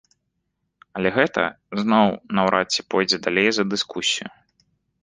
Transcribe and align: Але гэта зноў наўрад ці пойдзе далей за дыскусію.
Але 0.99 1.09
гэта 1.17 1.43
зноў 1.81 2.07
наўрад 2.41 2.67
ці 2.79 2.87
пойдзе 2.95 3.17
далей 3.29 3.49
за 3.61 3.69
дыскусію. 3.77 4.27